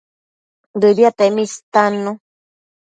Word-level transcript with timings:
Dëbiatemi 0.81 1.43
istannu 1.49 2.11